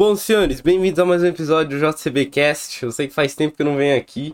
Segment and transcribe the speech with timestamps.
[0.00, 2.84] Bom, senhores, bem-vindos a mais um episódio do JCBcast.
[2.84, 4.32] Eu sei que faz tempo que eu não venho aqui.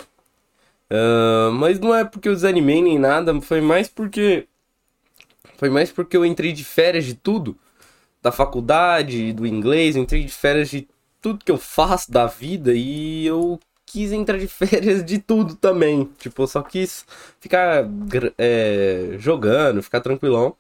[0.88, 4.46] Uh, mas não é porque eu desanimei nem nada, foi mais porque.
[5.56, 7.56] Foi mais porque eu entrei de férias de tudo.
[8.22, 10.86] Da faculdade, do inglês, eu entrei de férias de
[11.20, 16.08] tudo que eu faço da vida e eu quis entrar de férias de tudo também.
[16.16, 17.04] Tipo, eu só quis
[17.40, 17.84] ficar
[18.38, 20.54] é, jogando, ficar tranquilão.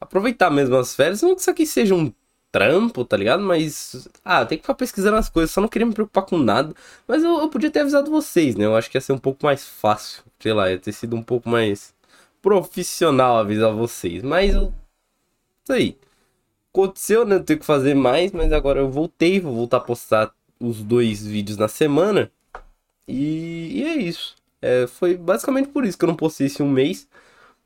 [0.00, 2.10] Aproveitar mesmo as férias, não que isso aqui seja um
[2.52, 3.42] trampo, tá ligado?
[3.42, 6.74] Mas, ah, tem que ficar pesquisando as coisas, só não queria me preocupar com nada.
[7.08, 8.66] Mas eu, eu podia ter avisado vocês, né?
[8.66, 11.22] Eu acho que ia ser um pouco mais fácil, sei lá, ia ter sido um
[11.22, 11.94] pouco mais
[12.42, 14.22] profissional avisar vocês.
[14.22, 14.72] Mas, eu...
[15.64, 15.98] isso aí.
[16.72, 17.36] Aconteceu, né?
[17.36, 21.26] Eu tenho que fazer mais, mas agora eu voltei, vou voltar a postar os dois
[21.26, 22.30] vídeos na semana.
[23.08, 24.36] E, e é isso.
[24.60, 27.08] É, foi basicamente por isso que eu não postei esse um mês.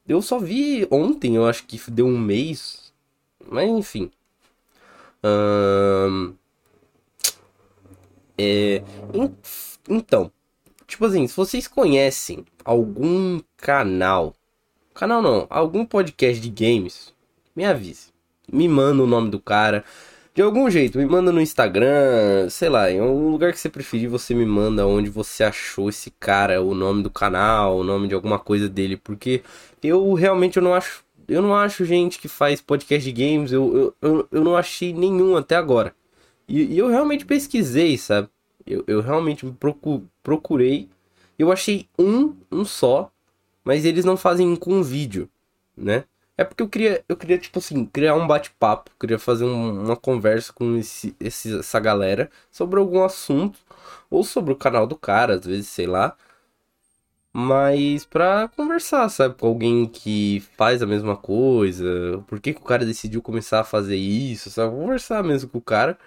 [0.09, 2.93] Eu só vi ontem, eu acho que deu um mês.
[3.51, 4.11] Mas enfim.
[8.39, 8.83] É,
[9.89, 10.31] então,
[10.87, 14.35] tipo assim, se vocês conhecem algum canal,
[14.95, 17.15] canal não, algum podcast de games,
[17.55, 18.15] me avise.
[18.53, 19.85] Me manda o nome do cara.
[20.35, 24.09] De algum jeito, me manda no Instagram, sei lá, em algum lugar que você preferir,
[24.11, 28.15] você me manda onde você achou esse cara, o nome do canal, o nome de
[28.15, 29.43] alguma coisa dele, porque
[29.83, 33.77] eu realmente eu não acho eu não acho gente que faz podcast de games, eu,
[33.77, 35.95] eu, eu, eu não achei nenhum até agora.
[36.49, 38.29] E, e eu realmente pesquisei, sabe?
[38.67, 40.89] Eu, eu realmente procu, procurei.
[41.39, 43.11] Eu achei um, um só,
[43.65, 45.29] mas eles não fazem com vídeo,
[45.77, 46.05] né?
[46.39, 49.97] É porque eu queria, eu queria tipo assim, criar um bate-papo, queria fazer um, uma
[49.97, 53.59] conversa com esse, esse, essa galera sobre algum assunto,
[54.11, 56.17] ou sobre o canal do cara, às vezes, sei lá
[57.39, 59.35] mas pra conversar, sabe?
[59.35, 63.65] Com alguém que faz a mesma coisa, por que, que o cara decidiu começar a
[63.65, 64.75] fazer isso, sabe?
[64.75, 65.99] Conversar mesmo com o cara.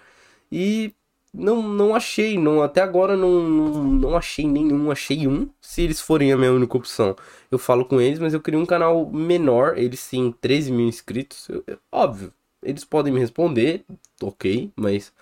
[0.51, 0.91] E
[1.33, 5.49] não, não achei, não, até agora não, não, não achei nenhum, achei um.
[5.61, 7.15] Se eles forem a minha única opção,
[7.51, 11.47] eu falo com eles, mas eu queria um canal menor, eles têm 13 mil inscritos,
[11.49, 12.33] eu, óbvio,
[12.63, 13.85] eles podem me responder,
[14.21, 15.13] ok, mas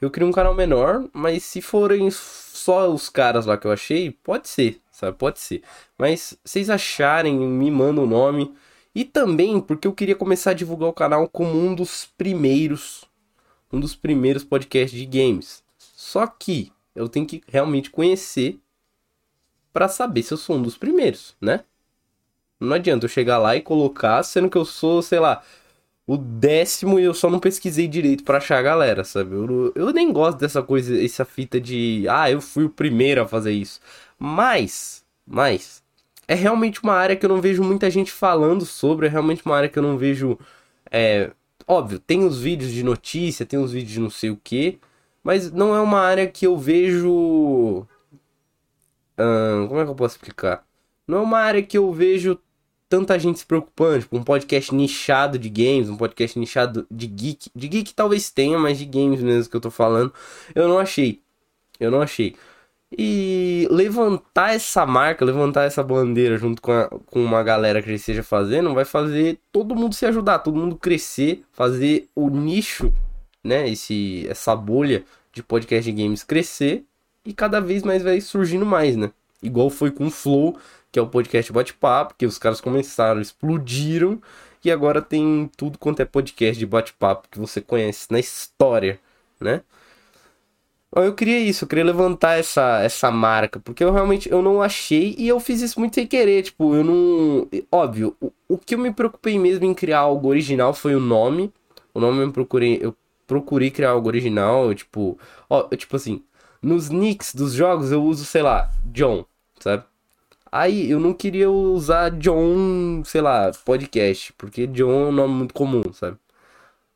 [0.00, 4.10] eu queria um canal menor, mas se forem só os caras lá que eu achei,
[4.10, 5.16] pode ser, sabe?
[5.16, 5.62] Pode ser.
[5.98, 8.54] Mas vocês acharem, me mandam o nome.
[8.94, 13.04] E também porque eu queria começar a divulgar o canal como um dos primeiros,
[13.72, 15.64] um dos primeiros podcasts de games.
[15.78, 18.58] Só que eu tenho que realmente conhecer
[19.72, 21.64] para saber se eu sou um dos primeiros, né?
[22.60, 25.42] Não adianta eu chegar lá e colocar, sendo que eu sou, sei lá,
[26.06, 29.34] o décimo e eu só não pesquisei direito para achar a galera, sabe?
[29.34, 33.28] Eu, eu nem gosto dessa coisa, essa fita de, ah, eu fui o primeiro a
[33.28, 33.80] fazer isso.
[34.18, 35.82] Mas, mas,
[36.26, 39.56] é realmente uma área que eu não vejo muita gente falando sobre, é realmente uma
[39.56, 40.38] área que eu não vejo.
[40.90, 41.30] É,
[41.66, 44.78] óbvio, tem os vídeos de notícia, tem os vídeos de não sei o que,
[45.22, 47.86] mas não é uma área que eu vejo.
[49.18, 50.64] Hum, como é que eu posso explicar?
[51.06, 52.38] Não é uma área que eu vejo
[52.88, 57.50] tanta gente se preocupando, tipo, um podcast nichado de games, um podcast nichado de geek.
[57.54, 60.12] De geek talvez tenha, mas de games mesmo que eu tô falando,
[60.54, 61.20] eu não achei.
[61.80, 62.36] Eu não achei.
[62.96, 67.94] E levantar essa marca, levantar essa bandeira junto com, a, com uma galera que já
[67.94, 72.92] esteja fazendo, vai fazer todo mundo se ajudar, todo mundo crescer, fazer o nicho,
[73.42, 76.84] né, esse, essa bolha de podcast de games crescer
[77.24, 79.10] e cada vez mais vai surgindo mais, né?
[79.42, 80.56] Igual foi com o Flow,
[80.92, 84.20] que é o podcast bate-papo, que os caras começaram, explodiram,
[84.64, 88.98] e agora tem tudo quanto é podcast de bate-papo que você conhece na história,
[89.40, 89.62] né?
[90.96, 95.14] Eu queria isso, eu queria levantar essa, essa marca, porque eu realmente eu não achei
[95.18, 97.48] e eu fiz isso muito sem querer, tipo, eu não...
[97.72, 101.52] Óbvio, o, o que eu me preocupei mesmo em criar algo original foi o nome,
[101.92, 102.94] o nome eu procurei, eu
[103.26, 105.18] procurei criar algo original, tipo,
[105.50, 106.22] ó, tipo assim,
[106.62, 109.24] nos nicks dos jogos eu uso, sei lá, John,
[109.60, 109.84] sabe?
[110.52, 115.54] Aí eu não queria usar John, sei lá, podcast, porque John é um nome muito
[115.54, 116.16] comum, sabe?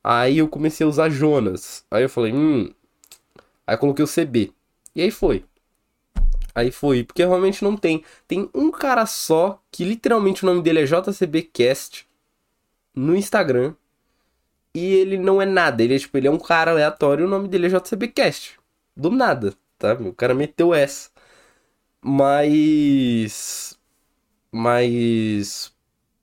[0.03, 1.85] Aí eu comecei a usar Jonas.
[1.91, 2.71] Aí eu falei, hum,
[3.69, 4.51] Aí coloquei o CB.
[4.95, 5.45] E aí foi.
[6.55, 8.03] Aí foi, porque realmente não tem.
[8.27, 12.09] Tem um cara só, que literalmente o nome dele é JCBcast
[12.95, 13.75] no Instagram.
[14.75, 17.47] E ele não é nada, ele é tipo, ele é um cara aleatório, o nome
[17.47, 18.59] dele é JCBcast.
[18.97, 19.93] Do nada, tá?
[19.95, 21.11] O cara meteu essa.
[22.01, 23.79] Mas.
[24.51, 25.75] Mas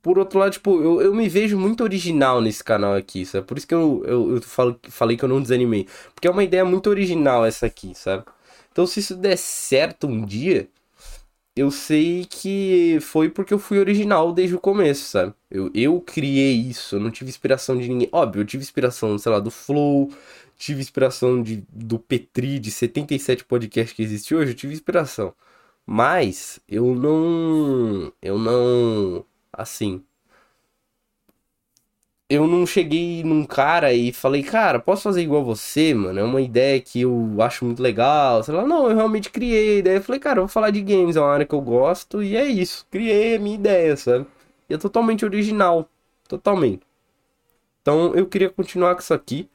[0.06, 3.48] por outro lado, tipo, eu, eu me vejo muito original nesse canal aqui, sabe?
[3.48, 5.88] Por isso que eu, eu, eu falo, falei que eu não desanimei.
[6.14, 8.24] Porque é uma ideia muito original essa aqui, sabe?
[8.72, 10.70] Então, se isso der certo um dia,
[11.56, 15.34] eu sei que foi porque eu fui original desde o começo, sabe?
[15.50, 18.08] Eu, eu criei isso, eu não tive inspiração de ninguém.
[18.12, 20.12] Óbvio, eu tive inspiração, sei lá, do Flow,
[20.56, 25.34] tive inspiração de, do Petri, de 77 podcasts que existe hoje, eu tive inspiração.
[25.84, 28.14] Mas eu não.
[28.22, 29.26] Eu não.
[29.58, 30.04] Assim.
[32.28, 36.20] Eu não cheguei num cara e falei, cara, posso fazer igual você, mano?
[36.20, 38.44] É uma ideia que eu acho muito legal.
[38.44, 39.82] Sei lá, não, eu realmente criei.
[39.84, 42.24] Daí eu falei, cara, eu vou falar de games, é uma área que eu gosto,
[42.24, 42.88] e é isso.
[42.90, 44.26] Criei a minha ideia, sabe?
[44.70, 45.88] E é totalmente original.
[46.28, 46.82] Totalmente.
[47.82, 49.48] Então eu queria continuar com isso aqui.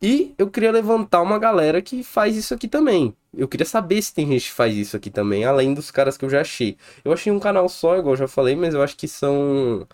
[0.00, 3.14] E eu queria levantar uma galera que faz isso aqui também.
[3.38, 6.24] Eu queria saber se tem gente que faz isso aqui também, além dos caras que
[6.24, 6.76] eu já achei.
[7.04, 9.86] Eu achei um canal só, igual eu já falei, mas eu acho que são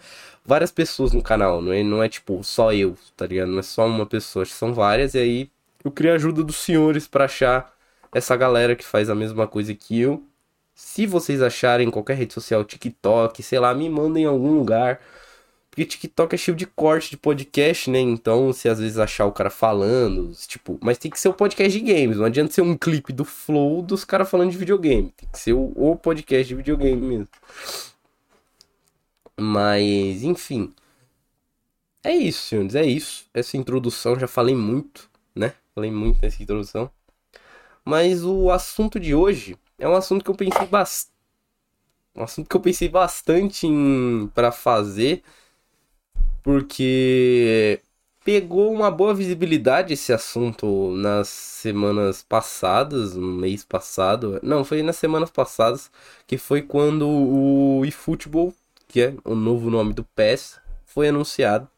[0.45, 3.49] várias pessoas no canal, não é, não é tipo só eu, tá ligado?
[3.51, 5.51] Não é só uma pessoa, são várias, e aí
[5.85, 7.71] eu queria a ajuda dos senhores para achar
[8.15, 10.25] essa galera que faz a mesma coisa que eu.
[10.75, 15.01] Se vocês acharem qualquer rede social, TikTok, sei lá, me mandem em algum lugar
[15.75, 17.99] porque TikTok é cheio de corte de podcast, né?
[17.99, 21.35] Então, se às vezes achar o cara falando, tipo, mas tem que ser o um
[21.35, 22.17] podcast de games.
[22.17, 25.13] Não adianta ser um clipe do Flow dos caras falando de videogame.
[25.17, 27.29] Tem que ser o, o podcast de videogame mesmo.
[29.37, 30.73] Mas, enfim.
[32.05, 32.77] É isso, senhores.
[32.77, 33.27] É isso.
[33.35, 35.55] Essa introdução, já falei muito, né?
[35.75, 36.89] Falei muito nessa introdução.
[37.85, 41.13] Mas o assunto de hoje é um assunto que eu pensei bastante.
[42.15, 45.25] Um assunto que eu pensei bastante em para fazer
[46.45, 47.81] porque
[48.25, 54.39] pegou uma boa visibilidade esse assunto nas semanas passadas, no mês passado.
[54.43, 55.91] Não, foi nas semanas passadas,
[56.27, 58.55] que foi quando o eFootball,
[58.89, 61.69] que é o novo nome do PES, foi anunciado.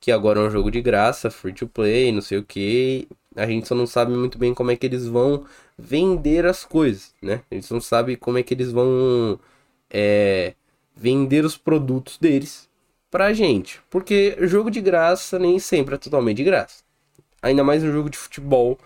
[0.00, 3.08] Que agora é um jogo de graça, free to play, não sei o que.
[3.36, 5.46] A gente só não sabe muito bem como é que eles vão
[5.78, 7.42] vender as coisas, né?
[7.50, 9.38] A gente não sabe como é que eles vão
[9.90, 10.54] é,
[10.96, 12.68] vender os produtos deles
[13.12, 13.80] pra gente.
[13.90, 16.82] Porque jogo de graça nem sempre é totalmente de graça.
[17.42, 18.78] Ainda mais no jogo de futebol,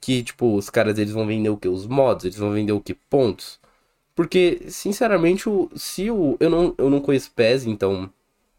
[0.00, 1.68] que, tipo, os caras eles vão vender o que?
[1.68, 2.94] Os mods, eles vão vender o que?
[2.94, 3.58] Pontos.
[4.14, 6.36] Porque, sinceramente, o, se o.
[6.40, 8.10] Eu não, eu não conheço PES, então.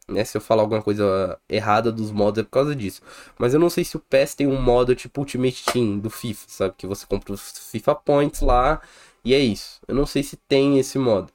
[0.08, 3.02] Né, se eu falar alguma coisa errada dos mods é por causa disso.
[3.40, 6.46] Mas eu não sei se o PES tem um modo tipo Ultimate Team do FIFA,
[6.48, 6.76] sabe?
[6.78, 8.82] Que você compra os FIFA Points lá
[9.24, 9.82] e é isso.
[9.88, 11.32] Eu não sei se tem esse modo.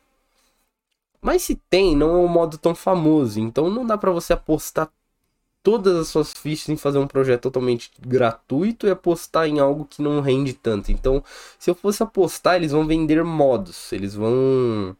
[1.20, 3.40] Mas se tem, não é um modo tão famoso.
[3.40, 4.90] Então não dá para você apostar
[5.62, 10.02] todas as suas fichas em fazer um projeto totalmente gratuito e apostar em algo que
[10.02, 10.90] não rende tanto.
[10.92, 11.22] Então,
[11.58, 13.92] se eu fosse apostar, eles vão vender modos.
[13.92, 14.96] Eles vão.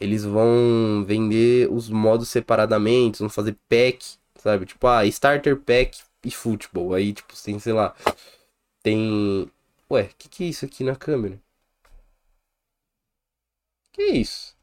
[0.00, 4.66] Eles vão vender os modos separadamente, vão fazer pack, sabe?
[4.66, 6.94] Tipo, ah, starter pack e futebol.
[6.94, 7.94] Aí, tipo, tem, sei lá.
[8.82, 9.50] Tem.
[9.90, 11.40] Ué, que, que é isso aqui na câmera?
[13.92, 14.57] Que é isso?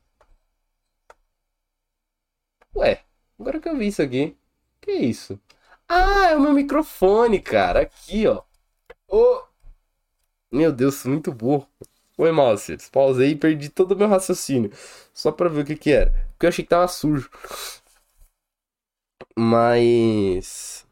[2.76, 3.02] Ué,
[3.40, 4.36] agora que eu vi isso aqui.
[4.82, 5.40] Que isso?
[5.88, 7.82] Ah, é o meu microfone, cara.
[7.82, 8.44] Aqui, ó.
[9.08, 9.44] Oh.
[10.52, 11.68] Meu Deus, muito burro.
[12.18, 12.78] Oi, mouse.
[12.92, 14.72] Pausei e perdi todo o meu raciocínio.
[15.14, 16.12] Só pra ver o que que era.
[16.32, 17.30] Porque eu achei que tava sujo.
[19.38, 20.86] Mas...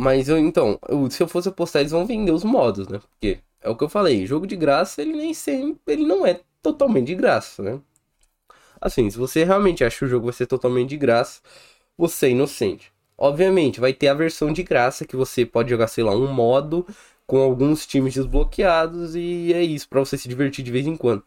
[0.00, 2.98] Mas eu, então, eu, se eu fosse apostar, eles vão vender os modos, né?
[2.98, 6.40] Porque é o que eu falei, jogo de graça, ele nem sempre, ele não é
[6.62, 7.80] totalmente de graça, né?
[8.80, 11.40] Assim, se você realmente acha que o jogo vai ser totalmente de graça,
[11.96, 12.92] você é inocente.
[13.16, 16.86] Obviamente, vai ter a versão de graça que você pode jogar, sei lá, um modo
[17.26, 21.24] com alguns times desbloqueados e é isso, para você se divertir de vez em quando.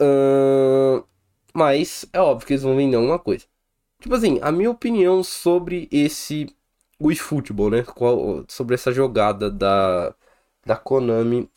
[0.00, 1.04] Uh,
[1.52, 3.46] mas é óbvio que eles vão vender alguma coisa.
[4.00, 6.54] Tipo assim, a minha opinião sobre esse
[7.02, 7.82] Wii Football, né?
[7.84, 10.14] Qual, sobre essa jogada da,
[10.66, 11.50] da Konami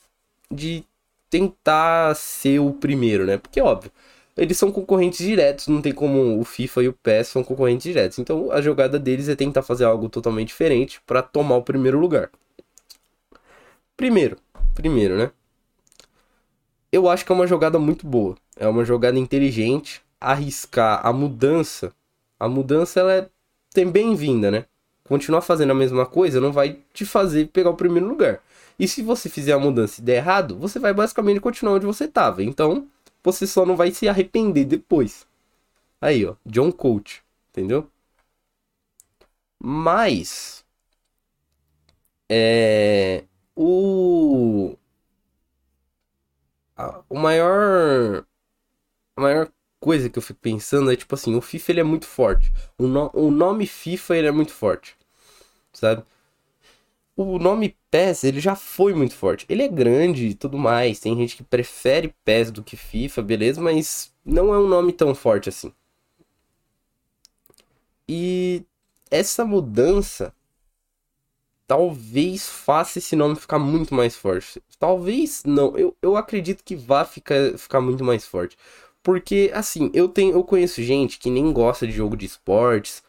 [0.51, 0.85] de
[1.29, 3.37] tentar ser o primeiro, né?
[3.37, 3.91] Porque, óbvio,
[4.35, 8.19] eles são concorrentes diretos, não tem como o FIFA e o PES são concorrentes diretos.
[8.19, 12.29] Então a jogada deles é tentar fazer algo totalmente diferente para tomar o primeiro lugar.
[13.95, 14.37] Primeiro,
[14.73, 15.31] primeiro, né?
[16.91, 18.35] Eu acho que é uma jogada muito boa.
[18.57, 20.01] É uma jogada inteligente.
[20.19, 21.91] Arriscar a mudança,
[22.39, 24.65] a mudança ela é bem-vinda, né?
[25.03, 28.39] Continuar fazendo a mesma coisa não vai te fazer pegar o primeiro lugar.
[28.79, 32.05] E se você fizer a mudança e der errado, você vai basicamente continuar onde você
[32.05, 32.43] estava.
[32.43, 32.87] Então,
[33.23, 35.27] você só não vai se arrepender depois.
[36.01, 37.89] Aí, ó, John Coach, entendeu?
[39.63, 40.65] Mas
[42.29, 43.25] é
[43.55, 44.75] o
[47.09, 48.25] o maior
[49.15, 52.07] a maior coisa que eu fico pensando é tipo assim, o FIFA ele é muito
[52.07, 52.51] forte.
[52.77, 54.95] O, no, o nome FIFA ele é muito forte.
[55.73, 56.03] Sabe?
[57.15, 59.45] O nome PES, ele já foi muito forte.
[59.49, 60.99] Ele é grande e tudo mais.
[60.99, 63.61] Tem gente que prefere PES do que FIFA, beleza?
[63.61, 65.73] Mas não é um nome tão forte assim.
[68.07, 68.63] E
[69.09, 70.33] essa mudança
[71.67, 74.61] talvez faça esse nome ficar muito mais forte.
[74.77, 78.57] Talvez não, eu, eu acredito que vá ficar, ficar muito mais forte.
[79.03, 83.01] Porque, assim, eu tenho eu conheço gente que nem gosta de jogo de esportes,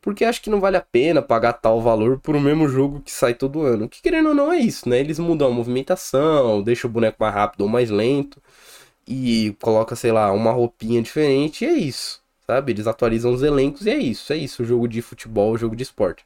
[0.00, 3.12] porque acha que não vale a pena pagar tal valor por o mesmo jogo que
[3.12, 3.88] sai todo ano.
[3.88, 4.98] Que querendo ou não é isso, né?
[5.00, 8.42] Eles mudam a movimentação, deixam o boneco mais rápido ou mais lento
[9.06, 12.72] e coloca, sei lá, uma roupinha diferente e é isso, sabe?
[12.72, 15.76] Eles atualizam os elencos e é isso, é isso, o jogo de futebol, o jogo
[15.76, 16.24] de esporte.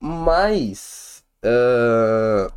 [0.00, 2.52] Mas uh,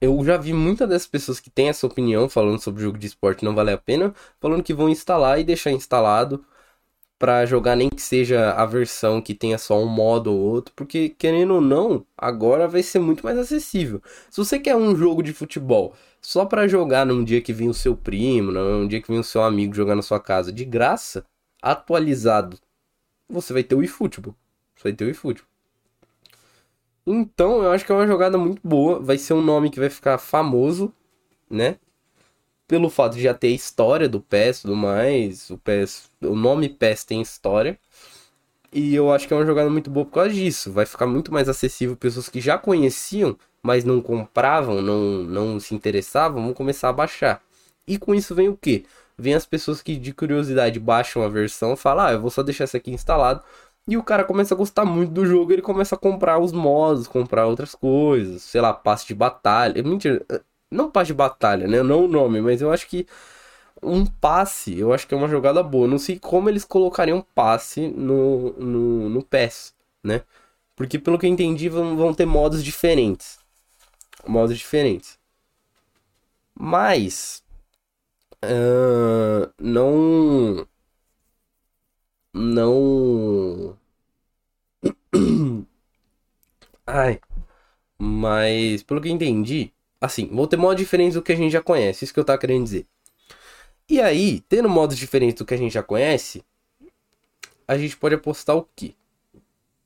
[0.00, 3.06] eu já vi muitas dessas pessoas que têm essa opinião falando sobre o jogo de
[3.06, 6.44] esporte não vale a pena, falando que vão instalar e deixar instalado
[7.22, 11.08] para jogar nem que seja a versão que tenha só um modo ou outro, porque
[11.08, 14.02] querendo ou não, agora vai ser muito mais acessível.
[14.28, 17.74] Se você quer um jogo de futebol só para jogar num dia que vem o
[17.74, 21.24] seu primo, num dia que vem o seu amigo jogar na sua casa de graça,
[21.62, 22.58] atualizado,
[23.28, 24.34] você vai ter o eFootball.
[24.74, 25.46] Você vai ter o eFootball.
[27.06, 29.90] Então, eu acho que é uma jogada muito boa, vai ser um nome que vai
[29.90, 30.92] ficar famoso,
[31.48, 31.76] né?
[32.66, 37.04] Pelo fato de já ter história do PES tudo mais, o PES, o nome PES
[37.04, 37.78] tem história.
[38.72, 40.72] E eu acho que é uma jogada muito boa por causa disso.
[40.72, 45.74] Vai ficar muito mais acessível pessoas que já conheciam, mas não compravam, não, não se
[45.74, 47.42] interessavam, vão começar a baixar.
[47.86, 48.84] E com isso vem o quê?
[49.18, 52.64] Vem as pessoas que de curiosidade baixam a versão, falam, ah, eu vou só deixar
[52.64, 53.42] isso aqui instalado.
[53.86, 57.08] E o cara começa a gostar muito do jogo, ele começa a comprar os modos,
[57.08, 59.82] comprar outras coisas, sei lá, passe de batalha.
[59.82, 60.24] Mentira,
[60.72, 61.82] não passe de batalha, né?
[61.82, 63.06] Não o nome, mas eu acho que
[63.82, 65.88] um passe, eu acho que é uma jogada boa.
[65.88, 69.74] Não sei como eles colocariam passe no, no, no PES,
[70.04, 70.22] né?
[70.76, 73.38] Porque pelo que eu entendi, vão, vão ter modos diferentes.
[74.26, 75.18] Modos diferentes.
[76.54, 77.42] Mas.
[78.44, 80.66] Uh, não.
[82.34, 83.78] Não.
[86.86, 87.20] Ai.
[87.98, 91.62] Mas, pelo que eu entendi, Assim, vou ter modos diferentes do que a gente já
[91.62, 92.84] conhece, isso que eu tava querendo dizer.
[93.88, 96.44] E aí, tendo modos diferentes do que a gente já conhece,
[97.68, 98.96] a gente pode apostar o quê?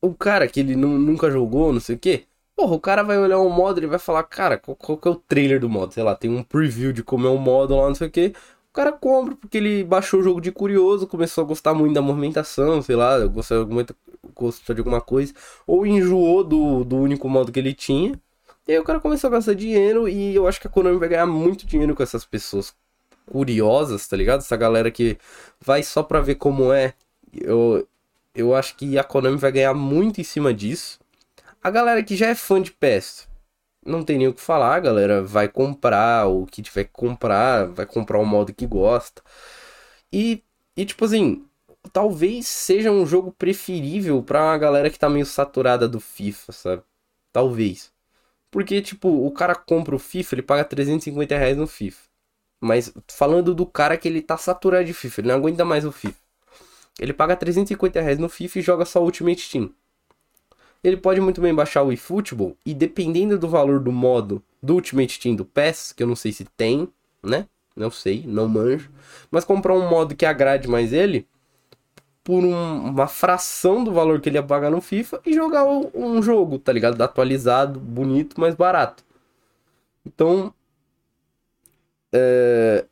[0.01, 3.39] O cara que ele nunca jogou, não sei o quê, porra, o cara vai olhar
[3.39, 5.93] um modo e vai falar, cara, qual, qual que é o trailer do modo?
[5.93, 8.33] Sei lá, tem um preview de como é o modo lá, não sei o quê.
[8.71, 12.01] O cara compra porque ele baixou o jogo de curioso, começou a gostar muito da
[12.01, 13.95] movimentação, sei lá, gostou, muito,
[14.35, 15.35] gostou de alguma coisa,
[15.67, 18.19] ou enjoou do, do único modo que ele tinha
[18.67, 21.09] e aí o cara começou a gastar dinheiro e eu acho que a Konami vai
[21.09, 22.75] ganhar muito dinheiro com essas pessoas
[23.27, 24.41] curiosas, tá ligado?
[24.41, 25.19] Essa galera que
[25.61, 26.95] vai só pra ver como é.
[27.33, 27.87] Eu,
[28.35, 30.99] eu acho que a Konami vai ganhar muito em cima disso.
[31.63, 33.29] A galera que já é fã de PES,
[33.85, 37.67] não tem nem o que falar, a galera vai comprar o que tiver que comprar,
[37.69, 39.23] vai comprar o modo que gosta.
[40.13, 40.43] E,
[40.77, 41.45] e tipo assim,
[41.93, 46.83] talvez seja um jogo preferível pra uma galera que tá meio saturada do FIFA, sabe?
[47.33, 47.93] Talvez.
[48.57, 52.01] Porque, tipo, o cara compra o FIFA, ele paga 350 reais no FIFA.
[52.59, 55.93] Mas falando do cara que ele tá saturado de FIFA, ele não aguenta mais o
[55.93, 56.17] FIFA.
[56.99, 59.71] Ele paga 350 reais no FIFA e joga só Ultimate Team.
[60.83, 65.21] Ele pode muito bem baixar o eFootball e dependendo do valor do modo do Ultimate
[65.21, 66.89] Team do PES, que eu não sei se tem,
[67.23, 67.47] né?
[67.77, 68.91] Não sei, não manjo.
[69.31, 71.29] Mas comprar um modo que agrade mais ele,
[72.27, 76.21] por um, uma fração do valor que ele ia pagar no FIFA e jogar um
[76.21, 77.01] jogo, tá ligado?
[77.01, 79.05] Atualizado, bonito, mais barato.
[80.05, 80.53] Então,
[82.13, 82.85] é...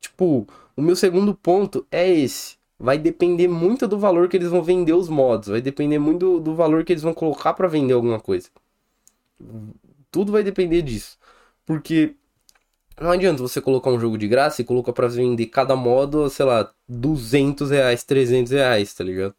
[0.00, 2.56] tipo, o meu segundo ponto é esse.
[2.76, 6.40] Vai depender muito do valor que eles vão vender os mods, vai depender muito do,
[6.40, 8.48] do valor que eles vão colocar para vender alguma coisa.
[10.10, 11.16] Tudo vai depender disso.
[11.64, 12.16] Porque
[13.00, 16.46] não adianta você colocar um jogo de graça e colocar pra vender cada modo, sei
[16.46, 19.34] lá, 200 reais, 300 reais, tá ligado?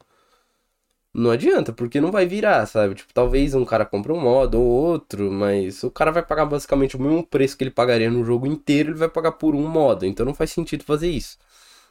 [1.14, 2.94] Não adianta, porque não vai virar, sabe?
[2.94, 6.96] Tipo, talvez um cara compre um modo ou outro, mas o cara vai pagar basicamente
[6.96, 10.06] o mesmo preço que ele pagaria no jogo inteiro, ele vai pagar por um modo.
[10.06, 11.38] Então não faz sentido fazer isso.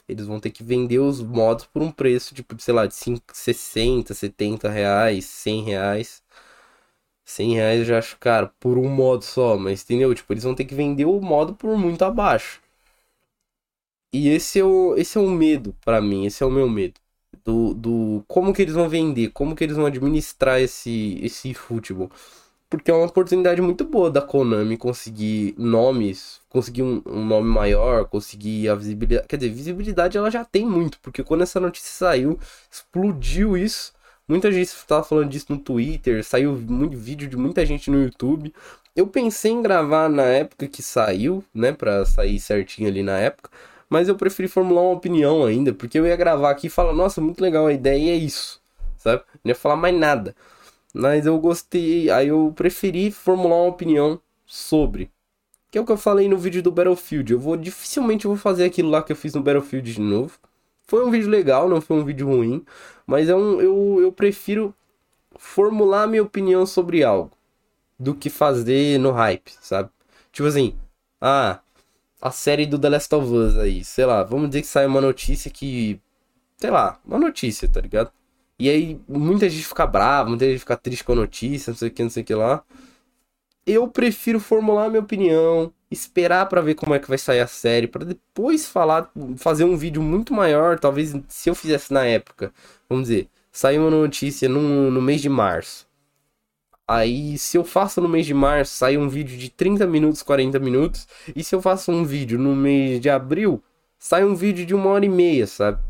[0.08, 3.24] Eles vão ter que vender os modos por um preço, tipo, sei lá, de 5,
[3.32, 6.22] 60, 70 reais, 100 reais.
[7.26, 10.14] 100 reais eu já acho caro por um modo só, mas entendeu?
[10.14, 12.60] Tipo, eles vão ter que vender o modo por muito abaixo.
[14.12, 16.94] E esse é o, esse é o medo para mim, esse é o meu medo.
[17.44, 22.10] Do, do como que eles vão vender, como que eles vão administrar esse, esse futebol.
[22.68, 28.06] Porque é uma oportunidade muito boa da Konami conseguir nomes, conseguir um, um, nome maior,
[28.06, 29.28] conseguir a visibilidade.
[29.28, 32.38] Quer dizer, visibilidade ela já tem muito, porque quando essa notícia saiu,
[32.70, 33.92] explodiu isso.
[34.28, 38.52] Muita gente estava falando disso no Twitter, saiu muito vídeo de muita gente no YouTube.
[38.94, 43.50] Eu pensei em gravar na época que saiu, né, para sair certinho ali na época,
[43.88, 47.20] mas eu preferi formular uma opinião ainda, porque eu ia gravar aqui e falar, nossa,
[47.20, 48.60] muito legal a ideia e é isso.
[48.98, 49.22] sabe?
[49.44, 50.34] Não ia falar mais nada.
[50.94, 55.10] Mas eu gostei, aí eu preferi formular uma opinião sobre.
[55.70, 57.32] Que é o que eu falei no vídeo do Battlefield.
[57.32, 60.38] Eu vou dificilmente vou fazer aquilo lá que eu fiz no Battlefield de novo.
[60.86, 62.64] Foi um vídeo legal, não foi um vídeo ruim,
[63.06, 64.74] mas é um, eu, eu prefiro
[65.38, 67.32] formular minha opinião sobre algo
[67.98, 69.90] do que fazer no hype, sabe?
[70.32, 70.76] Tipo assim,
[71.20, 71.60] ah,
[72.20, 75.00] a série do The Last of Us aí, sei lá, vamos dizer que sai uma
[75.00, 76.00] notícia que.
[76.56, 78.10] Sei lá, uma notícia, tá ligado?
[78.58, 81.88] E aí muita gente fica brava, muita gente fica triste com a notícia, não sei
[81.88, 82.64] o que, não sei o que lá.
[83.66, 87.86] Eu prefiro formular minha opinião, esperar para ver como é que vai sair a série,
[87.86, 92.52] para depois falar, fazer um vídeo muito maior, talvez se eu fizesse na época.
[92.88, 95.86] Vamos dizer, saiu uma notícia no, no mês de março.
[96.88, 100.58] Aí, se eu faço no mês de março, sai um vídeo de 30 minutos, 40
[100.60, 101.08] minutos.
[101.34, 103.62] E se eu faço um vídeo no mês de abril,
[103.98, 105.82] sai um vídeo de uma hora e meia, sabe?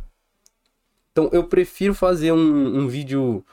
[1.13, 3.45] Então, eu prefiro fazer um, um vídeo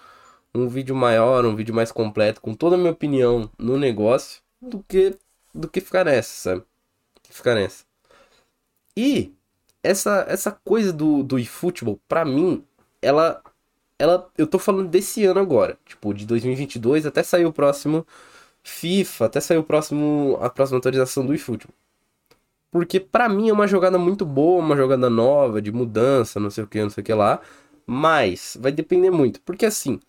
[0.55, 4.83] um vídeo maior, um vídeo mais completo, com toda a minha opinião no negócio, do
[4.87, 5.17] que
[5.53, 6.63] do que ficar nessa, sabe?
[7.29, 7.85] Ficar nessa.
[8.95, 9.33] E
[9.83, 12.63] essa essa coisa do, do eFootball, pra mim,
[13.01, 13.41] ela
[13.99, 18.05] ela, eu tô falando desse ano agora, tipo, de 2022 até sair o próximo
[18.63, 21.73] FIFA, até sair o próximo, a próxima atualização do eFootball.
[22.71, 26.63] Porque para mim é uma jogada muito boa, uma jogada nova, de mudança, não sei
[26.63, 27.39] o que, não sei o que lá.
[27.85, 29.41] Mas vai depender muito.
[29.41, 29.99] Porque assim,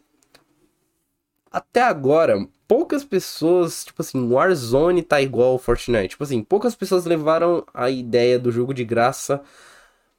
[1.50, 6.09] até agora, poucas pessoas, tipo assim, Warzone tá igual ao Fortnite.
[6.11, 9.42] Tipo assim, poucas pessoas levaram a ideia do jogo de graça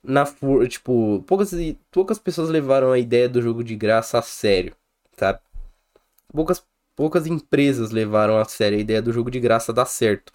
[0.03, 0.25] na
[0.69, 1.51] tipo, poucas
[1.91, 4.75] poucas pessoas levaram a ideia do jogo de graça a sério,
[5.15, 5.39] tá?
[6.33, 6.63] Poucas
[6.95, 10.31] poucas empresas levaram a sério a ideia do jogo de graça dar certo.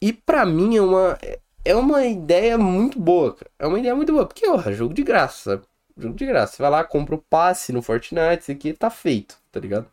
[0.00, 1.18] E para mim é uma
[1.64, 3.50] é uma ideia muito boa, cara.
[3.58, 5.62] É uma ideia muito boa, porque ó, jogo de graça,
[5.96, 6.56] jogo de graça.
[6.56, 9.86] Você vai lá, compra o passe no Fortnite, isso aqui tá feito, tá ligado?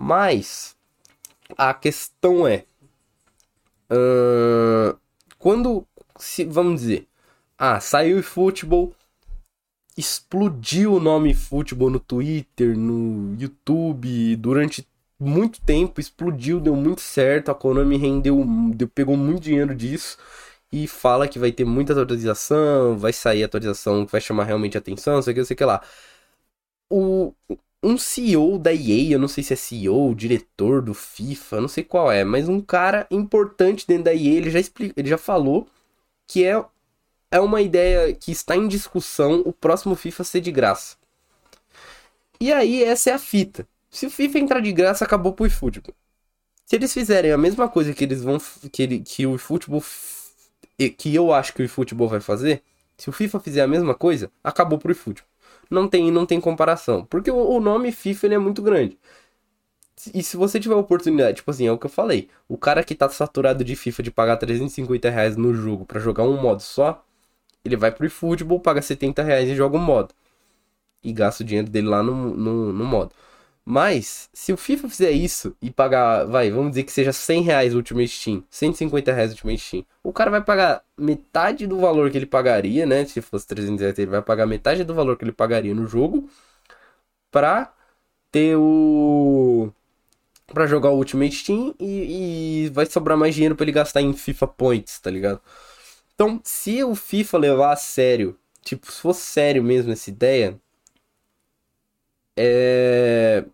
[0.00, 0.76] Mas
[1.56, 2.64] a questão é
[3.90, 4.96] uh,
[5.40, 5.84] quando
[6.16, 7.08] se vamos dizer
[7.58, 8.94] ah, saiu futebol,
[9.96, 14.86] explodiu o nome futebol no Twitter, no YouTube, durante
[15.18, 20.16] muito tempo, explodiu, deu muito certo, a Konami rendeu, deu, pegou muito dinheiro disso
[20.72, 25.20] e fala que vai ter muita atualização, vai sair atualização que vai chamar realmente atenção,
[25.22, 25.82] sei que, sei que lá.
[26.90, 27.34] O,
[27.82, 31.84] um CEO da EA, eu não sei se é CEO, diretor do FIFA, não sei
[31.84, 35.68] qual é, mas um cara importante dentro da EA, ele já, explica, ele já falou
[36.26, 36.62] que é
[37.30, 40.96] é uma ideia que está em discussão o próximo FIFA ser de graça.
[42.40, 43.68] E aí, essa é a fita.
[43.90, 45.94] Se o FIFA entrar de graça, acabou pro eFootball.
[46.64, 48.38] Se eles fizerem a mesma coisa que eles vão.
[48.72, 49.82] que, ele, que o eFootball.
[50.96, 52.62] que eu acho que o eFootball vai fazer.
[52.96, 55.27] Se o FIFA fizer a mesma coisa, acabou pro eFootball.
[55.70, 57.04] Não tem, não tem comparação.
[57.06, 58.98] Porque o, o nome FIFA ele é muito grande.
[60.14, 62.28] E se você tiver a oportunidade, tipo assim, é o que eu falei.
[62.48, 66.22] O cara que tá saturado de FIFA de pagar 350 reais no jogo para jogar
[66.24, 67.04] um modo só,
[67.64, 70.14] ele vai pro eFootball, paga 70 reais e joga um modo.
[71.02, 73.14] E gasta o dinheiro dele lá no, no, no modo.
[73.70, 77.74] Mas, se o FIFA fizer isso e pagar, vai, vamos dizer que seja 100 reais
[77.74, 82.10] o Ultimate Steam, 150 reais o Ultimate Steam, o cara vai pagar metade do valor
[82.10, 83.04] que ele pagaria, né?
[83.04, 86.30] Se fosse 300 reais, ele vai pagar metade do valor que ele pagaria no jogo
[87.30, 87.74] pra
[88.32, 89.70] ter o.
[90.46, 94.14] pra jogar o Ultimate Steam e, e vai sobrar mais dinheiro pra ele gastar em
[94.14, 95.42] FIFA Points, tá ligado?
[96.14, 100.58] Então, se o FIFA levar a sério, tipo, se fosse sério mesmo essa ideia,
[102.36, 103.44] é...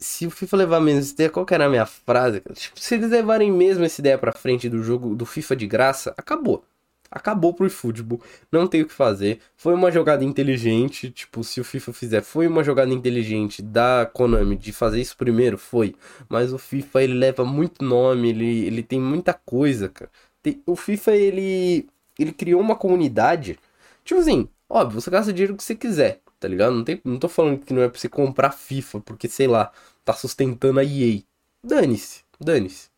[0.00, 2.40] Se o FIFA levar mesmo essa ideia, qual que era a minha frase?
[2.54, 6.14] Tipo, se eles levarem mesmo essa ideia pra frente do jogo do FIFA de graça,
[6.16, 6.64] acabou
[7.10, 8.20] acabou pro eFootball,
[8.52, 9.40] não tem o que fazer.
[9.56, 14.56] Foi uma jogada inteligente, tipo, se o FIFA fizer, foi uma jogada inteligente da Konami
[14.56, 15.94] de fazer isso primeiro, foi.
[16.28, 20.10] Mas o FIFA ele leva muito nome, ele, ele tem muita coisa, cara.
[20.42, 23.58] Tem, o FIFA ele ele criou uma comunidade,
[24.04, 26.74] tipo assim, óbvio, você gasta dinheiro que você quiser, tá ligado?
[26.74, 29.70] Não, tem, não tô falando que não é pra você comprar FIFA, porque sei lá,
[30.04, 31.22] tá sustentando a EA.
[31.62, 32.88] Dane-se, dane-se.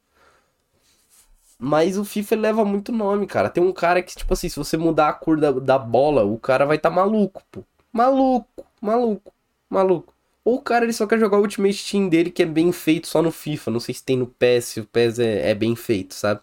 [1.59, 3.49] Mas o FIFA leva muito nome, cara.
[3.51, 6.39] Tem um cara que, tipo assim, se você mudar a cor da, da bola, o
[6.39, 7.63] cara vai tá maluco, pô.
[7.93, 9.33] Maluco, maluco,
[9.71, 10.13] maluco.
[10.45, 13.07] Ou o cara ele só quer jogar o Ultimate Team dele que é bem feito
[13.07, 13.71] só no FIFA.
[13.71, 16.41] Não sei se tem no PES, se o PES é, é bem feito, sabe?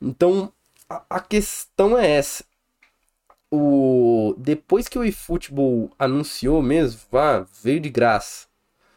[0.00, 0.52] Então,
[0.88, 2.44] a, a questão é essa.
[3.56, 4.34] O...
[4.38, 8.46] Depois que o eFootball anunciou mesmo, ah, veio de graça.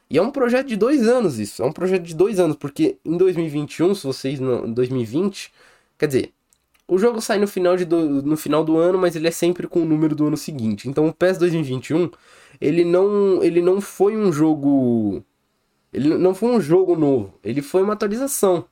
[0.09, 1.61] E é um projeto de dois anos isso.
[1.61, 4.65] É um projeto de dois anos, porque em 2021, se vocês não.
[4.67, 5.51] Em 2020,
[5.97, 6.33] quer dizer,
[6.87, 9.67] O jogo sai no final, de do, no final do ano, mas ele é sempre
[9.67, 10.89] com o número do ano seguinte.
[10.89, 12.09] Então o PES 2021,
[12.59, 15.23] ele não, ele não foi um jogo.
[15.93, 17.33] Ele não foi um jogo novo.
[17.43, 18.65] Ele foi uma atualização.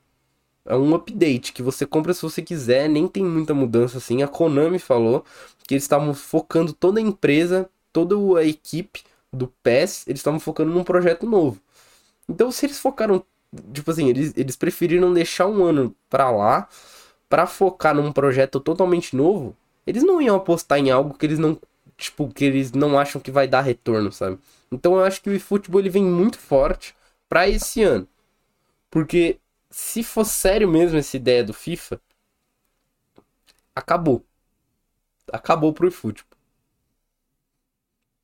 [0.68, 4.22] É um update que você compra se você quiser, nem tem muita mudança assim.
[4.22, 5.24] A Konami falou
[5.66, 9.02] que eles estavam focando toda a empresa, toda a equipe
[9.32, 11.58] do PES, eles estavam focando num projeto novo.
[12.28, 13.24] Então, se eles focaram,
[13.72, 16.68] tipo assim, eles, eles preferiram deixar um ano pra lá
[17.30, 21.58] para focar num projeto totalmente novo, eles não iam apostar em algo que eles não,
[21.96, 24.38] tipo, que eles não acham que vai dar retorno, sabe?
[24.70, 26.94] Então eu acho que o eFootball ele vem muito forte
[27.28, 28.06] para esse ano.
[28.90, 29.38] Porque
[29.70, 32.00] se for sério mesmo essa ideia do FIFA,
[33.74, 34.24] acabou.
[35.32, 36.38] Acabou pro eFootball.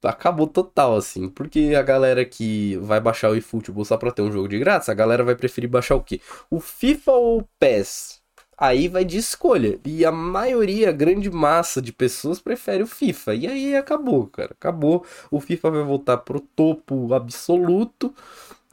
[0.02, 1.28] Acabou total, assim.
[1.28, 4.92] Porque a galera que vai baixar o eFootball só pra ter um jogo de graça,
[4.92, 6.20] a galera vai preferir baixar o quê?
[6.50, 8.22] O FIFA ou o PES?
[8.56, 9.80] Aí vai de escolha.
[9.84, 13.34] E a maioria, a grande massa de pessoas prefere o FIFA.
[13.34, 14.52] E aí acabou, cara.
[14.52, 15.04] Acabou.
[15.30, 18.14] O FIFA vai voltar pro topo absoluto.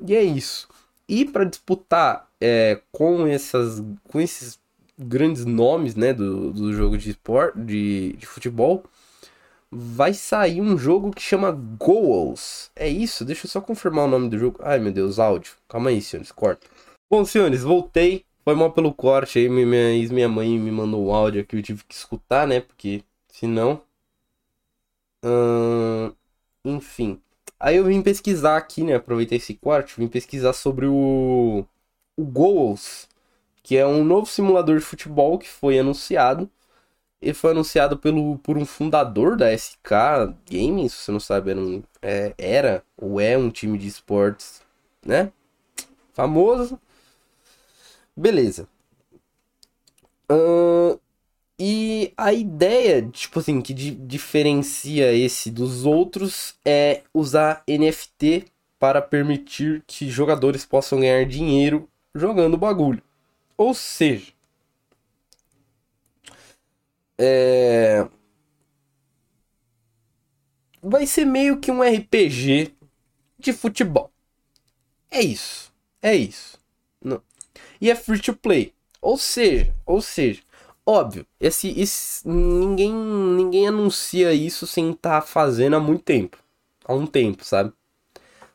[0.06, 0.68] E é isso.
[1.12, 4.58] E para disputar é, com, essas, com esses
[4.98, 8.86] grandes nomes né, do, do jogo de, esporte, de, de futebol,
[9.70, 12.72] vai sair um jogo que chama Goals.
[12.74, 13.26] É isso?
[13.26, 14.60] Deixa eu só confirmar o nome do jogo.
[14.64, 15.52] Ai meu Deus, áudio.
[15.68, 16.66] Calma aí, senhores, corta.
[17.12, 18.24] Bom, senhores, voltei.
[18.46, 21.62] Foi mal pelo corte aí, minha ex, minha mãe me mandou o áudio que eu
[21.62, 22.62] tive que escutar, né?
[22.62, 23.82] Porque senão.
[25.26, 26.14] Hum,
[26.64, 27.22] enfim.
[27.62, 28.96] Aí eu vim pesquisar aqui, né?
[28.96, 31.66] Aproveitei esse corte, vim pesquisar sobre o.
[32.18, 33.08] O Goals,
[33.64, 36.50] que é um novo simulador de futebol que foi anunciado.
[37.22, 41.60] Ele foi anunciado pelo, por um fundador da SK Games, se você não sabe, era,
[41.62, 44.62] um, é, era ou é um time de esportes,
[45.06, 45.32] né?
[46.14, 46.80] Famoso.
[48.16, 48.68] Beleza.
[50.30, 51.00] Uh,
[51.64, 58.46] e a ideia, tipo assim, que di diferencia esse dos outros é usar NFT
[58.80, 63.04] para permitir que jogadores possam ganhar dinheiro jogando o bagulho.
[63.56, 64.34] Ou seja,
[67.16, 68.08] é...
[70.82, 72.74] vai ser meio que um RPG
[73.38, 74.12] de futebol.
[75.12, 75.72] É isso.
[76.02, 76.60] É isso.
[77.00, 77.22] Não
[77.82, 78.74] e é free to play.
[79.02, 80.42] Ou seja, ou seja,
[80.86, 86.38] óbvio, esse, esse ninguém ninguém anuncia isso sem estar tá fazendo há muito tempo.
[86.86, 87.72] Há um tempo, sabe?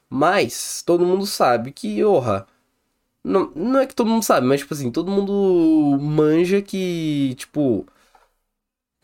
[0.08, 2.46] Mas todo mundo sabe que, orra,
[3.24, 7.86] não, não é que todo mundo sabe, mas tipo assim, todo mundo manja que, tipo,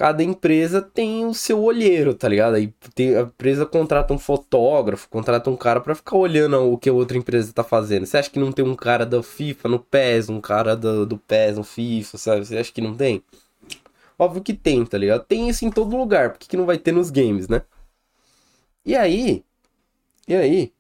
[0.03, 2.57] cada empresa tem o seu olheiro, tá ligado?
[2.57, 6.89] Aí tem, a empresa contrata um fotógrafo, contrata um cara para ficar olhando o que
[6.89, 8.05] a outra empresa tá fazendo.
[8.05, 11.17] Você acha que não tem um cara da FIFA no PES, um cara do, do
[11.17, 12.45] PES no FIFA, sabe?
[12.45, 13.23] Você acha que não tem?
[14.19, 15.25] Óbvio que tem, tá ligado?
[15.25, 17.63] Tem isso em todo lugar, por que, que não vai ter nos games, né?
[18.85, 19.45] E aí?
[20.27, 20.73] E aí?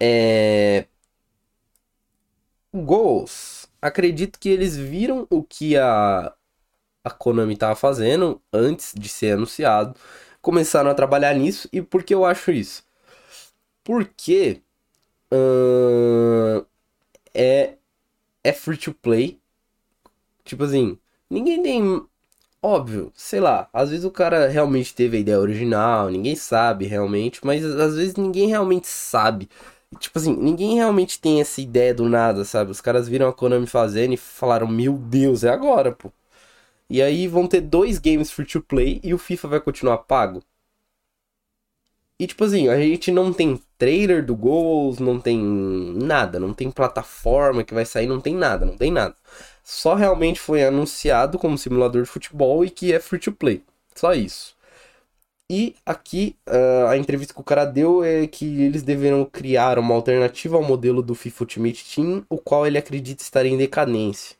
[0.00, 0.86] É.
[2.74, 3.68] Goals.
[3.80, 6.34] Acredito que eles viram o que a
[7.04, 9.94] a Konami estava fazendo antes de ser anunciado.
[10.40, 11.68] Começaram a trabalhar nisso.
[11.72, 12.82] E por que eu acho isso?
[13.84, 14.62] Porque
[15.32, 16.64] uh,
[17.34, 17.74] é,
[18.42, 19.38] é free to play.
[20.44, 22.06] Tipo assim, ninguém tem.
[22.62, 27.44] Óbvio, sei lá, às vezes o cara realmente teve a ideia original, ninguém sabe realmente,
[27.44, 29.50] mas às vezes ninguém realmente sabe.
[29.98, 32.70] Tipo assim, ninguém realmente tem essa ideia do nada, sabe?
[32.70, 36.10] Os caras viram a Konami fazendo e falaram: Meu Deus, é agora, pô.
[36.88, 40.42] E aí vão ter dois games free to play e o FIFA vai continuar pago.
[42.18, 46.70] E tipo assim, a gente não tem trailer do Goals, não tem nada, não tem
[46.70, 49.16] plataforma que vai sair, não tem nada, não tem nada.
[49.64, 53.62] Só realmente foi anunciado como simulador de futebol e que é free to play.
[53.94, 54.54] Só isso.
[55.50, 59.94] E aqui uh, a entrevista que o cara deu é que eles deverão criar uma
[59.94, 64.36] alternativa ao modelo do FIFA Ultimate Team, o qual ele acredita estar em decadência.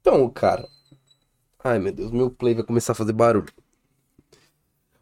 [0.00, 0.66] Então, cara.
[1.62, 3.52] Ai meu Deus, meu play vai começar a fazer barulho.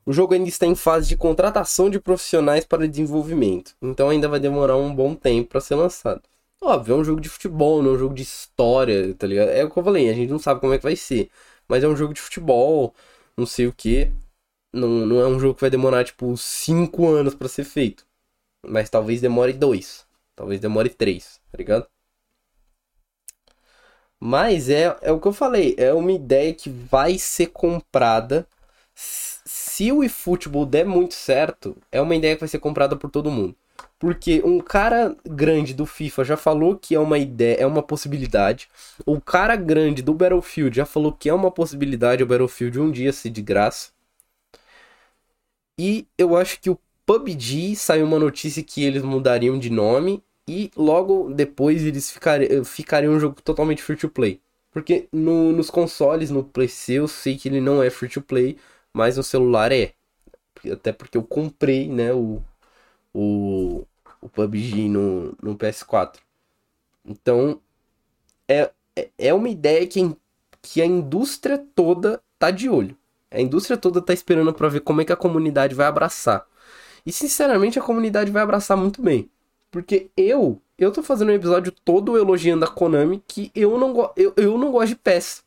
[0.07, 4.39] O jogo ainda está em fase de contratação de profissionais para desenvolvimento, então ainda vai
[4.41, 6.23] demorar um bom tempo para ser lançado.
[6.61, 9.51] Óbvio, é um jogo de futebol, não é um jogo de história, tá ligado?
[9.51, 11.31] É o que eu falei, a gente não sabe como é que vai ser,
[11.69, 12.95] mas é um jogo de futebol,
[13.37, 14.11] não sei o que.
[14.73, 18.07] Não, não é um jogo que vai demorar tipo 5 anos para ser feito,
[18.67, 20.07] mas talvez demore 2.
[20.37, 21.89] Talvez demore três, tá ligado?
[24.19, 28.47] Mas é, é o que eu falei, é uma ideia que vai ser comprada.
[28.95, 33.31] Se o eFootball der muito certo, é uma ideia que vai ser comprada por todo
[33.31, 33.55] mundo.
[33.99, 38.69] Porque um cara grande do FIFA já falou que é uma ideia, é uma possibilidade.
[39.07, 43.13] O cara grande do Battlefield já falou que é uma possibilidade o Battlefield um dia
[43.13, 43.91] ser de graça.
[45.79, 50.71] E eu acho que o PUBG saiu uma notícia que eles mudariam de nome e
[50.77, 54.41] logo depois eles ficariam, ficariam um jogo totalmente free to play.
[54.71, 58.59] Porque no, nos consoles, no PC, eu sei que ele não é free to play,
[58.93, 59.93] mas no celular é.
[60.71, 62.43] Até porque eu comprei, né, o,
[63.13, 63.87] o,
[64.21, 66.17] o PUBG no, no PS4.
[67.05, 67.61] Então,
[68.49, 70.01] é, é, é uma ideia que,
[70.63, 72.97] que a indústria toda tá de olho.
[73.31, 76.47] A indústria toda tá esperando para ver como é que a comunidade vai abraçar.
[77.07, 79.31] E sinceramente a comunidade vai abraçar muito bem.
[79.71, 84.33] Porque eu, eu tô fazendo um episódio todo elogiando a Konami que eu não, eu,
[84.37, 85.45] eu não gosto de PES.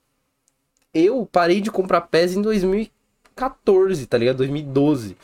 [0.94, 4.38] Eu parei de comprar PES em 2014, tá ligado?
[4.38, 5.18] 2012.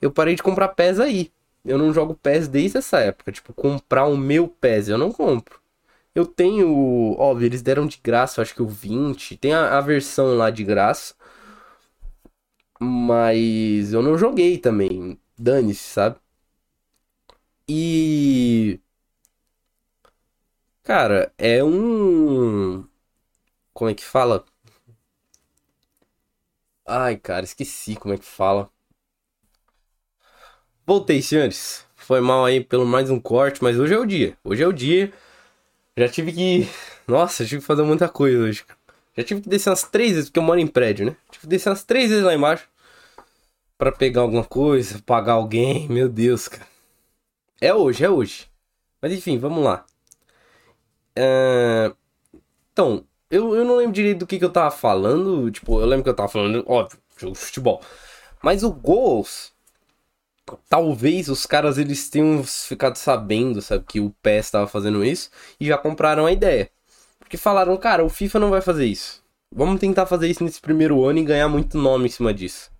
[0.00, 1.30] Eu parei de comprar PES aí.
[1.64, 3.32] Eu não jogo PES desde essa época.
[3.32, 5.60] Tipo, comprar o meu PES, eu não compro.
[6.14, 7.14] Eu tenho.
[7.18, 9.36] Óbvio, eles deram de graça, acho que o 20.
[9.38, 11.14] Tem a, a versão lá de graça.
[12.80, 15.18] Mas eu não joguei também.
[15.42, 16.20] Dane-se, sabe?
[17.68, 18.80] E.
[20.84, 22.86] Cara, é um.
[23.74, 24.44] Como é que fala?
[26.86, 28.70] Ai, cara, esqueci como é que fala.
[30.86, 31.84] Voltei, senhores.
[31.96, 34.36] Foi mal aí pelo mais um corte, mas hoje é o dia.
[34.44, 35.12] Hoje é o dia.
[35.96, 36.68] Já tive que.
[37.08, 38.64] Nossa, tive que fazer muita coisa hoje.
[39.16, 41.16] Já tive que descer umas três vezes, porque eu moro em prédio, né?
[41.30, 42.68] Tive que descer umas três vezes lá embaixo.
[43.82, 45.88] Para pegar alguma coisa, pagar alguém.
[45.90, 46.68] Meu Deus, cara.
[47.60, 48.48] É hoje, é hoje.
[49.00, 49.84] Mas enfim, vamos lá.
[51.16, 51.92] É...
[52.72, 55.50] Então, eu, eu não lembro direito do que, que eu tava falando.
[55.50, 57.80] Tipo, eu lembro que eu tava falando, óbvio, jogo de futebol.
[58.40, 59.52] Mas o Goals
[60.68, 65.66] talvez os caras eles tenham ficado sabendo, sabe, que o PES estava fazendo isso e
[65.66, 66.70] já compraram a ideia.
[67.18, 69.24] Porque falaram, cara, o FIFA não vai fazer isso.
[69.52, 72.71] Vamos tentar fazer isso nesse primeiro ano e ganhar muito nome em cima disso.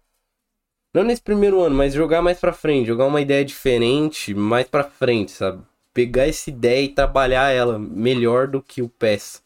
[0.93, 4.85] Não nesse primeiro ano, mas jogar mais pra frente, jogar uma ideia diferente mais pra
[4.85, 5.63] frente, sabe?
[5.95, 9.43] Pegar essa ideia e trabalhar ela melhor do que o PES.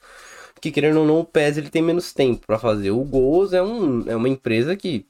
[0.54, 2.90] Porque querendo ou não, o PES ele tem menos tempo para fazer.
[2.90, 5.06] O Goals é, um, é uma empresa que,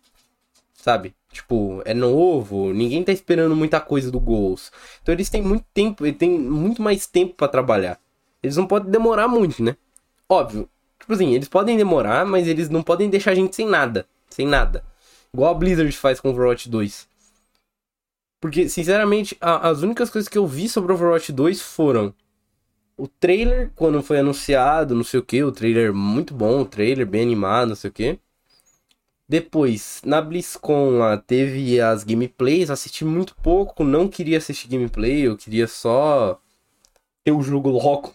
[0.75, 4.73] sabe, Tipo, é novo, ninguém tá esperando muita coisa do Goals.
[5.03, 8.01] Então eles têm muito tempo, eles têm muito mais tempo para trabalhar.
[8.43, 9.77] Eles não podem demorar muito, né?
[10.27, 10.67] Óbvio.
[10.99, 14.07] Tipo assim, eles podem demorar, mas eles não podem deixar a gente sem nada.
[14.31, 14.83] Sem nada.
[15.37, 17.07] Igual a Blizzard faz com Overwatch 2.
[18.41, 22.15] Porque, sinceramente, a, as únicas coisas que eu vi sobre Overwatch 2 foram
[22.97, 27.07] o trailer, quando foi anunciado, não sei o que, o trailer muito bom, o trailer
[27.07, 28.19] bem animado, não sei o que.
[29.29, 35.37] Depois, na BlizzCon lá, teve as gameplays, assisti muito pouco, não queria assistir gameplay, eu
[35.37, 36.41] queria só
[37.23, 38.15] ter o jogo logo.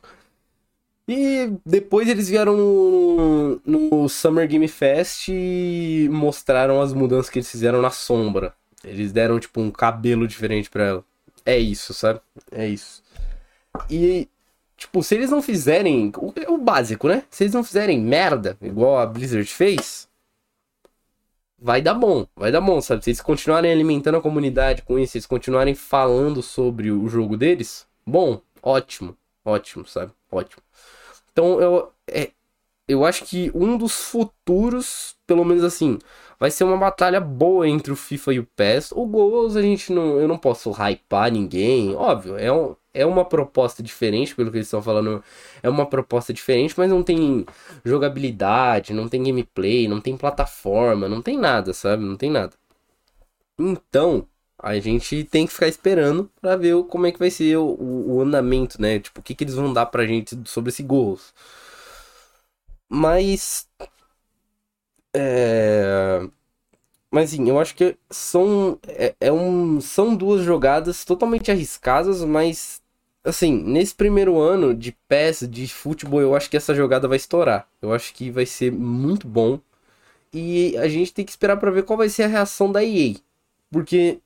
[1.14, 7.52] E depois eles vieram no, no Summer Game Fest e mostraram as mudanças que eles
[7.52, 8.54] fizeram na sombra.
[8.82, 11.06] Eles deram, tipo, um cabelo diferente pra ela.
[11.46, 12.22] É isso, sabe?
[12.50, 13.04] É isso.
[13.90, 14.30] E,
[14.78, 16.14] tipo, se eles não fizerem.
[16.16, 17.26] O, o básico, né?
[17.30, 20.08] Se eles não fizerem merda, igual a Blizzard fez,
[21.60, 23.04] vai dar bom, vai dar bom, sabe?
[23.04, 27.36] Se eles continuarem alimentando a comunidade com isso, se eles continuarem falando sobre o jogo
[27.36, 30.14] deles, bom, ótimo, ótimo, sabe?
[30.32, 30.64] Ótimo.
[31.32, 32.32] Então eu, é,
[32.88, 35.98] eu acho que um dos futuros, pelo menos assim,
[36.40, 38.92] vai ser uma batalha boa entre o FIFA e o PES.
[38.94, 43.24] O Goals a gente não, eu não posso hypar ninguém, óbvio, é um, é uma
[43.24, 45.24] proposta diferente, pelo que eles estão falando,
[45.64, 47.46] é uma proposta diferente, mas não tem
[47.86, 52.04] jogabilidade, não tem gameplay, não tem plataforma, não tem nada, sabe?
[52.04, 52.54] Não tem nada.
[53.58, 54.28] Então,
[54.62, 58.22] a gente tem que ficar esperando para ver como é que vai ser o, o,
[58.22, 59.00] andamento, né?
[59.00, 61.34] Tipo, o que, que eles vão dar pra gente sobre esse gols.
[62.90, 63.68] Mas.
[65.14, 66.22] É.
[67.12, 72.82] Mas sim, eu acho que são, é, é, um, são duas jogadas totalmente arriscadas, mas
[73.24, 77.68] assim, nesse primeiro ano de PES, de futebol, eu acho que essa jogada vai estourar.
[77.82, 79.60] Eu acho que vai ser muito bom.
[80.34, 83.16] E a gente tem que esperar para ver qual vai ser a reação da EA.
[83.70, 84.22] Porque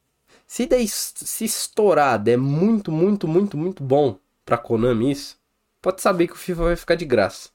[0.47, 5.37] se, der, se estourar der muito, muito, muito, muito bom pra Konami isso,
[5.81, 7.49] pode saber que o FIFA vai ficar de graça.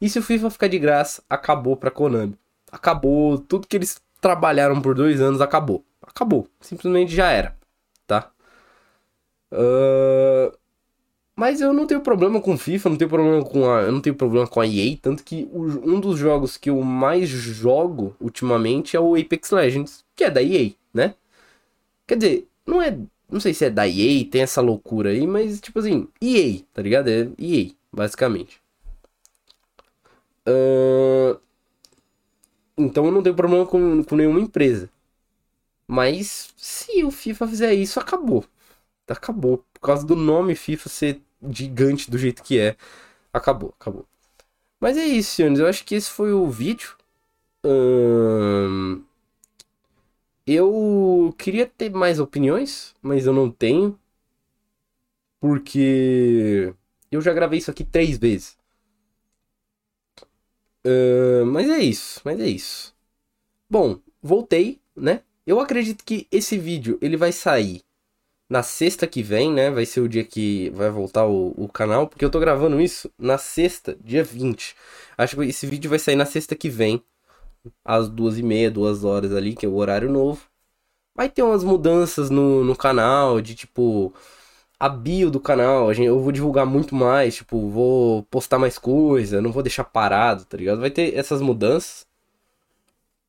[0.00, 2.38] E se o FIFA ficar de graça, acabou pra Konami.
[2.70, 5.84] Acabou, tudo que eles trabalharam por dois anos acabou.
[6.02, 7.56] Acabou, simplesmente já era,
[8.06, 8.30] tá?
[9.52, 10.56] Uh,
[11.38, 14.16] mas eu não tenho problema com FIFA, não tenho problema com a, eu não tenho
[14.16, 18.96] problema com a EA, tanto que o, um dos jogos que eu mais jogo ultimamente
[18.96, 21.14] é o Apex Legends, que é da EA, né?
[22.08, 22.98] Quer dizer, não é
[23.30, 26.82] Não sei se é da EA, tem essa loucura aí, mas tipo assim, EA, tá
[26.82, 27.08] ligado?
[27.08, 28.60] É EA, basicamente.
[30.48, 31.38] Uh...
[32.76, 34.90] Então eu não tenho problema com, com nenhuma empresa.
[35.86, 38.44] Mas se o FIFA fizer isso, acabou.
[39.08, 39.64] Acabou.
[39.74, 42.76] Por causa do nome FIFA ser gigante do jeito que é.
[43.32, 44.06] Acabou, acabou.
[44.80, 45.58] Mas é isso, senhores.
[45.58, 46.96] Eu acho que esse foi o vídeo.
[47.64, 49.02] Hum...
[50.50, 54.00] Eu queria ter mais opiniões, mas eu não tenho.
[55.38, 56.72] Porque
[57.10, 58.56] eu já gravei isso aqui três vezes.
[60.86, 62.94] Uh, mas é isso, mas é isso.
[63.68, 65.22] Bom, voltei, né?
[65.46, 67.82] Eu acredito que esse vídeo ele vai sair
[68.48, 69.70] na sexta que vem, né?
[69.70, 73.12] Vai ser o dia que vai voltar o, o canal, porque eu tô gravando isso
[73.18, 74.74] na sexta, dia 20.
[75.18, 77.02] Acho que esse vídeo vai sair na sexta que vem,
[77.84, 80.42] às duas e meia, duas horas ali, que é o horário novo.
[81.14, 84.14] Vai ter umas mudanças no, no canal, de tipo,
[84.78, 89.52] a bio do canal, eu vou divulgar muito mais, tipo, vou postar mais coisa, não
[89.52, 90.80] vou deixar parado, tá ligado?
[90.80, 92.06] Vai ter essas mudanças.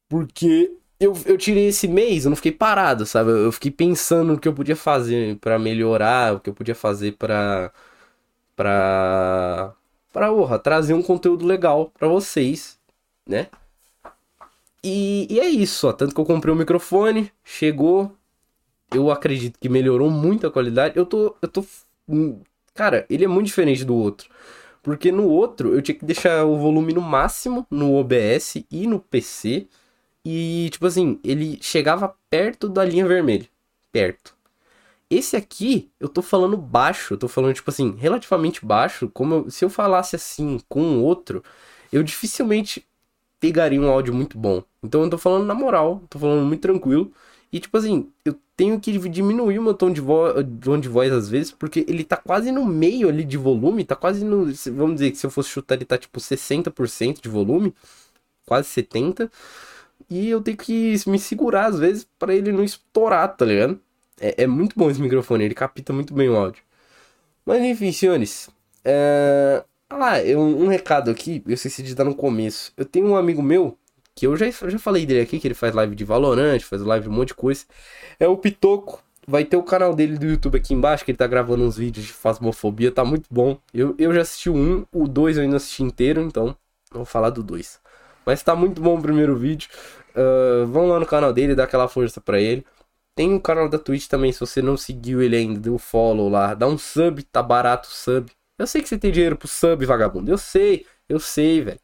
[0.08, 3.32] Porque eu, eu tirei esse mês, eu não fiquei parado, sabe?
[3.32, 7.14] Eu fiquei pensando no que eu podia fazer para melhorar, o que eu podia fazer
[7.14, 7.72] para
[8.56, 9.74] para
[10.14, 12.80] para orra, trazer um conteúdo legal para vocês,
[13.28, 13.48] né?
[14.84, 15.94] E, e é isso, ó.
[15.94, 18.16] Tanto que eu comprei o um microfone, chegou.
[18.94, 20.98] Eu acredito que melhorou muito a qualidade.
[20.98, 21.36] Eu tô.
[21.42, 21.66] Eu tô.
[22.08, 22.42] Hum,
[22.74, 24.30] cara, ele é muito diferente do outro.
[24.82, 29.00] Porque no outro eu tinha que deixar o volume no máximo no OBS e no
[29.00, 29.68] PC.
[30.26, 33.48] E, tipo assim, ele chegava perto da linha vermelha.
[33.92, 34.36] Perto.
[35.10, 37.16] Esse aqui, eu tô falando baixo.
[37.16, 39.10] Eu tô falando, tipo assim, relativamente baixo.
[39.10, 41.44] Como eu, se eu falasse assim com o outro,
[41.92, 42.86] eu dificilmente
[43.40, 44.64] pegaria um áudio muito bom.
[44.84, 47.12] Então eu tô falando na moral, tô falando muito tranquilo.
[47.52, 50.28] E tipo assim, eu tenho que diminuir o meu tom de, vo
[50.62, 53.96] tom de voz às vezes, porque ele tá quase no meio ali de volume, tá
[53.96, 54.46] quase no.
[54.74, 57.74] Vamos dizer que se eu fosse chutar, ele tá tipo 60% de volume,
[58.46, 59.32] quase 70%.
[60.10, 63.80] E eu tenho que me segurar às vezes para ele não estourar, tá ligado?
[64.20, 66.64] É, é, muito bom esse microfone, ele capta muito bem o áudio.
[67.46, 68.50] Mas enfim, senhores.
[68.86, 69.64] É...
[69.90, 72.72] Ah, eu, um recado aqui, eu esqueci de dar no começo.
[72.78, 73.78] Eu tenho um amigo meu,
[74.20, 77.04] que eu já, já falei dele aqui, que ele faz live de Valorant, faz live
[77.04, 77.64] de um monte de coisa.
[78.20, 79.02] É o Pitoco.
[79.26, 82.08] Vai ter o canal dele do YouTube aqui embaixo, que ele tá gravando uns vídeos
[82.08, 83.60] de fasmofobia, tá muito bom.
[83.74, 86.56] Eu, eu já assisti um, o dois eu ainda assisti inteiro, então
[86.92, 87.80] vou falar do dois.
[88.26, 89.70] Mas tá muito bom o primeiro vídeo.
[90.16, 92.66] Uh, vão lá no canal dele, dá aquela força pra ele.
[93.16, 96.28] Tem o canal da Twitch também, se você não seguiu ele ainda, dê um follow
[96.28, 98.32] lá, dá um sub, tá barato o sub.
[98.58, 100.32] Eu sei que você tem dinheiro pro sub, vagabundo.
[100.32, 101.80] Eu sei, eu sei, velho.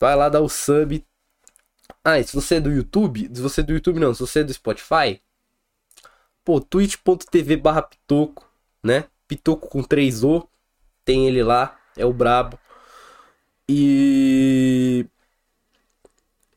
[0.00, 1.04] Vai lá dar o sub.
[2.04, 4.40] Ah, e se você é do YouTube, se você é do YouTube não, se você
[4.40, 5.20] é do Spotify,
[6.44, 8.48] pô, twitch.tv barra pitoco,
[8.82, 9.04] né?
[9.26, 10.46] Pitoco com 3O,
[11.04, 12.58] tem ele lá, é o brabo.
[13.68, 15.06] E...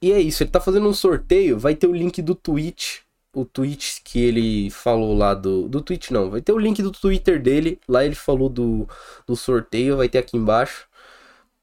[0.01, 3.01] E é isso, ele tá fazendo um sorteio, vai ter o link do Twitch
[3.33, 5.67] o tweet que ele falou lá do.
[5.67, 7.79] Do tweet não, vai ter o link do Twitter dele.
[7.87, 8.87] Lá ele falou do,
[9.25, 10.87] do sorteio, vai ter aqui embaixo.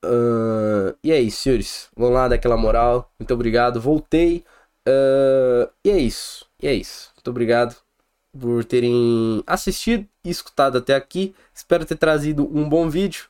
[0.05, 1.89] Uh, e é isso, senhores.
[1.97, 3.11] Vamos lá, dar aquela moral.
[3.19, 3.81] Muito obrigado.
[3.81, 4.45] Voltei.
[4.87, 6.47] Uh, e é isso.
[6.63, 7.13] E é isso.
[7.17, 7.77] Muito obrigado
[8.39, 11.35] por terem assistido e escutado até aqui.
[11.55, 13.27] Espero ter trazido um bom vídeo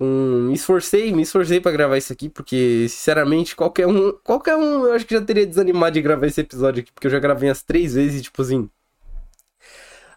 [0.00, 4.86] um, me esforcei, me esforcei para gravar isso aqui, porque, sinceramente, qualquer um, qualquer um,
[4.86, 7.50] eu acho que já teria desanimado de gravar esse episódio aqui, porque eu já gravei
[7.50, 8.70] as três vezes, tipo assim.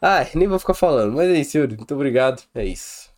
[0.01, 1.67] Ai, nem vou ficar falando, mas é isso, senhor.
[1.69, 2.41] Muito obrigado.
[2.53, 3.12] É isso.